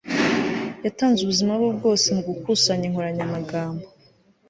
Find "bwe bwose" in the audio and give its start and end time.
1.59-2.05